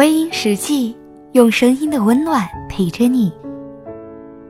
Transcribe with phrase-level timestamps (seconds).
[0.00, 0.96] 微音时记，
[1.32, 3.30] 用声音的温暖陪着你。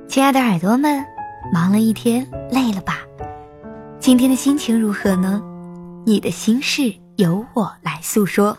[0.06, 1.04] 亲爱的耳朵们，
[1.52, 2.98] 忙了一天，累了吧？
[3.98, 5.42] 今天的心情如何呢？
[6.06, 8.56] 你的心事由我来诉说。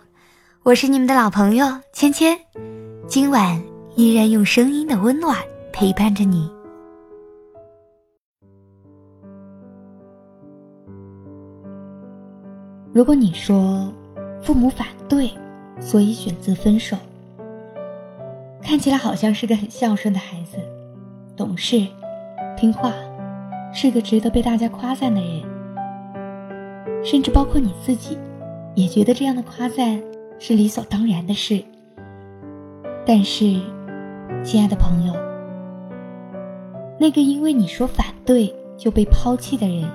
[0.63, 2.37] 我是你们的老朋友芊芊，
[3.07, 3.63] 今晚
[3.95, 5.37] 依然用声音的温暖
[5.71, 6.51] 陪伴着你。
[12.91, 13.89] 如果你说
[14.43, 15.31] 父母反对。
[15.81, 16.95] 所以选择分手。
[18.61, 20.57] 看起来好像是个很孝顺的孩子，
[21.35, 21.85] 懂事、
[22.55, 22.93] 听话，
[23.73, 25.41] 是个值得被大家夸赞的人。
[27.03, 28.17] 甚至包括你自己，
[28.75, 30.01] 也觉得这样的夸赞
[30.39, 31.61] 是理所当然的事。
[33.03, 33.59] 但是，
[34.43, 35.13] 亲爱的朋友，
[36.99, 39.89] 那个因为你说反对就被抛弃的人，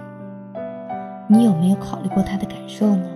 [1.28, 3.08] 你有没有考虑过他的感受呢？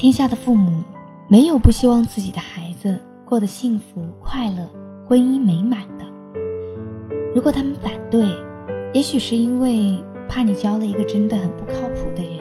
[0.00, 0.82] 天下的父母，
[1.28, 4.66] 没有不希望自己的孩子过得幸福快乐、
[5.06, 6.06] 婚姻美满的。
[7.34, 8.26] 如果他们反对，
[8.94, 12.38] 也许是因为怕你交了一个真的很不靠谱的人。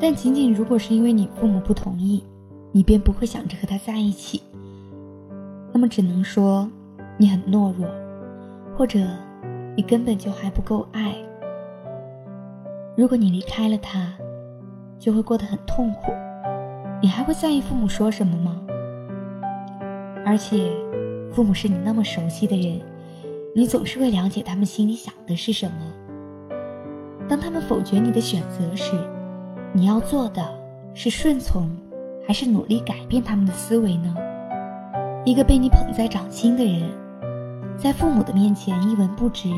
[0.00, 2.24] 但仅仅如果是因为你父母不同意，
[2.72, 4.42] 你便不会想着和他在一起。
[5.72, 6.68] 那么只能说
[7.16, 7.86] 你很懦弱，
[8.76, 8.98] 或者
[9.76, 11.14] 你根本就还不够爱。
[12.96, 14.12] 如果你离开了他，
[14.98, 16.10] 就会过得很痛苦。
[17.04, 18.58] 你还会在意父母说什么吗？
[20.24, 20.70] 而且，
[21.30, 22.80] 父母是你那么熟悉的人，
[23.54, 26.56] 你总是会了解他们心里想的是什么。
[27.28, 28.92] 当他们否决你的选择时，
[29.74, 30.42] 你要做的
[30.94, 31.68] 是顺从，
[32.26, 34.14] 还是努力改变他们的思维呢？
[35.26, 36.90] 一个被你捧在掌心的人，
[37.76, 39.52] 在父母的面前一文不值，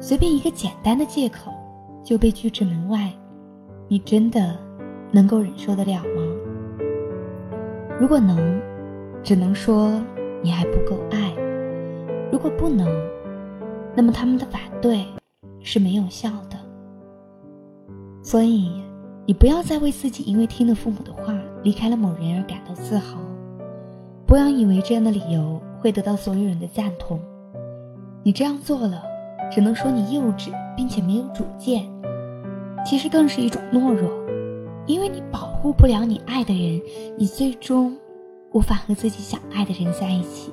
[0.00, 1.52] 随便一个简单的借口
[2.02, 3.12] 就被拒之门外，
[3.86, 4.58] 你真的
[5.12, 6.25] 能够忍受得了吗？
[7.98, 8.60] 如果能，
[9.22, 10.00] 只能说
[10.42, 11.32] 你还不够爱；
[12.30, 12.86] 如果不能，
[13.94, 15.06] 那么他们的反对
[15.60, 16.58] 是没有效的。
[18.22, 18.82] 所以，
[19.24, 23.18] 你不要再为自己因为听了父母的话离开了某人而感到自豪，
[24.26, 27.18] 不要以为这样的理由会得到所有人的赞同。
[28.22, 29.02] 你这样做了，
[29.50, 31.88] 只能说你幼稚并且没有主见，
[32.84, 34.25] 其实更是一种懦弱。
[34.86, 36.80] 因为你保护不了你爱的人，
[37.18, 37.96] 你最终
[38.52, 40.52] 无法和自己想爱的人在一起。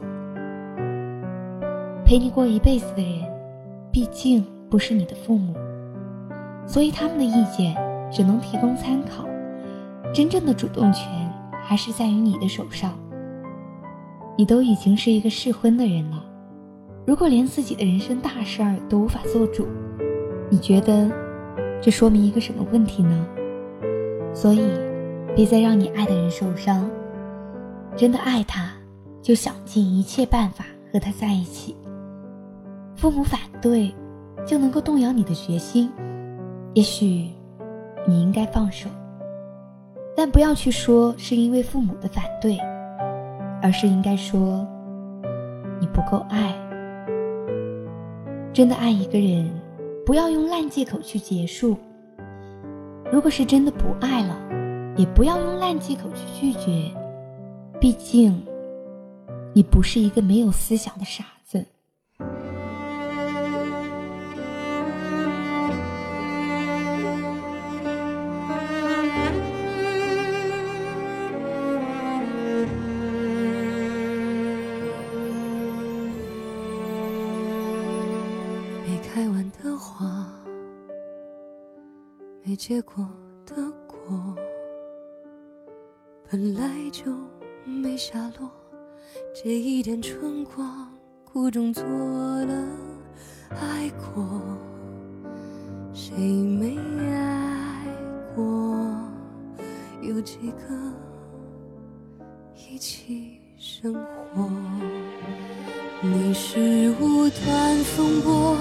[2.04, 3.24] 陪你过一辈子的人，
[3.92, 5.54] 毕竟不是你的父母，
[6.66, 7.76] 所以他们的意见
[8.12, 9.26] 只能提供参考，
[10.14, 11.08] 真正的主动权
[11.64, 12.92] 还是在于你的手上。
[14.36, 16.26] 你都已经是一个适婚的人了，
[17.06, 19.68] 如果连自己的人生大事儿都无法做主，
[20.50, 21.12] 你觉得
[21.80, 23.28] 这说明一个什么问题呢？
[24.34, 24.62] 所以，
[25.36, 26.90] 别再让你爱的人受伤。
[27.96, 28.72] 真的爱他，
[29.22, 31.76] 就想尽一切办法和他在一起。
[32.96, 33.94] 父母反对，
[34.46, 35.92] 就能够动摇你的决心。
[36.74, 37.30] 也许，
[38.08, 38.90] 你应该放手，
[40.16, 42.58] 但不要去说是因为父母的反对，
[43.62, 44.66] 而是应该说，
[45.80, 46.56] 你不够爱。
[48.52, 49.48] 真的爱一个人，
[50.06, 51.78] 不要用烂借口去结束。
[53.14, 54.36] 如果是真的不爱了，
[54.98, 56.92] 也不要用烂借口去拒绝，
[57.80, 58.44] 毕竟，
[59.54, 61.24] 你不是一个没有思想的傻
[82.66, 83.06] 结果
[83.46, 84.34] 的果，
[86.32, 86.62] 本来
[86.94, 87.12] 就
[87.66, 88.50] 没下落。
[89.36, 90.90] 这一点春光，
[91.26, 92.56] 苦中作乐，
[93.50, 94.42] 爱过，
[95.92, 97.86] 谁没爱
[98.34, 98.80] 过？
[100.02, 100.74] 有几个
[102.56, 104.50] 一起生活？
[106.02, 108.56] 你是无端风波。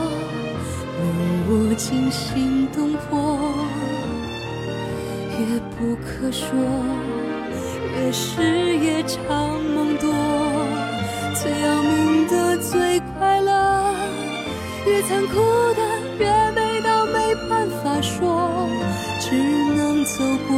[0.94, 1.08] 令
[1.48, 3.38] 我惊心动魄，
[5.42, 6.48] 越不可说，
[7.96, 10.08] 越是夜长梦多。
[11.34, 13.94] 最要命的最快乐，
[14.86, 15.34] 越残酷
[15.74, 15.82] 的
[16.18, 18.68] 越美到没办法说，
[19.18, 19.34] 只
[19.74, 20.54] 能走过。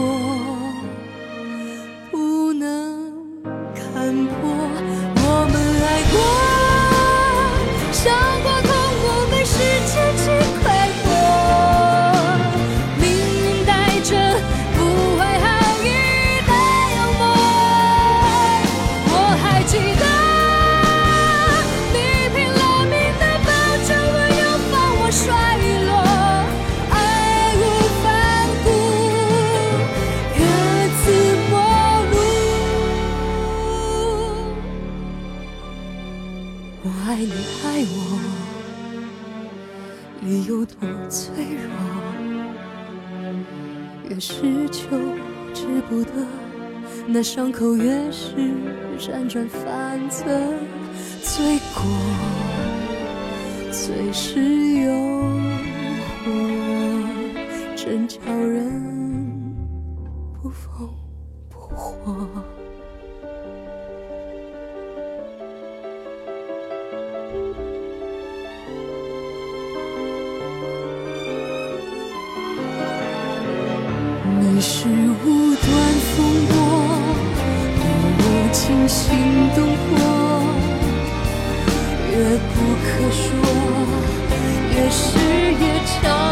[2.10, 3.12] 不能
[3.74, 4.53] 看破
[36.86, 37.32] 我爱你，
[37.64, 38.20] 爱我。
[40.20, 40.76] 你有多
[41.08, 41.72] 脆弱？
[44.10, 44.84] 越是求
[45.54, 46.10] 之不得，
[47.06, 48.36] 那伤口越是
[48.98, 50.26] 辗转反侧。
[51.22, 51.82] 罪过，
[53.72, 54.38] 随时
[54.82, 54.92] 诱
[56.22, 56.28] 惑，
[57.74, 59.03] 真叫人。
[74.66, 75.66] 是无端
[76.16, 76.54] 风波，
[77.76, 77.84] 令
[78.16, 79.04] 我惊心
[79.54, 79.92] 动魄，
[82.10, 82.12] 越
[82.48, 83.22] 不可说，
[84.72, 85.04] 越是
[85.60, 85.62] 夜
[86.00, 86.23] 长。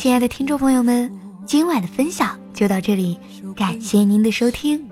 [0.00, 1.12] 亲爱的听众朋友们，
[1.44, 3.18] 今晚的分享就到这里，
[3.54, 4.82] 感谢您的收听。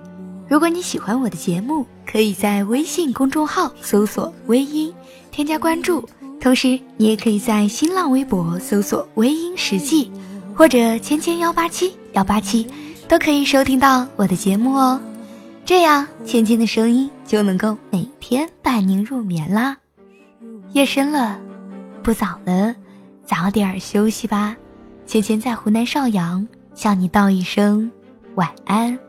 [0.46, 4.92] 如果你喜欢我的节目，可以在微信公众号搜索“微音”，
[5.32, 6.06] 添加关注。
[6.38, 10.12] 同时，你也可以在新浪微博搜索“微音实际”
[10.54, 12.66] 或者“芊芊幺八七幺八七”，
[13.08, 15.00] 都可以收听到我的节目哦。
[15.64, 19.74] 这样，芊芊的声音就能够每天伴您入眠啦。
[20.74, 21.40] 夜深了，
[22.02, 22.74] 不早了。
[23.24, 24.54] 早点休息吧，
[25.08, 27.90] 芊芊在湖南邵阳向你道一声
[28.34, 29.07] 晚安。